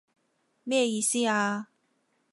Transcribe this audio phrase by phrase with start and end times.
[0.63, 1.67] 咩意思啊？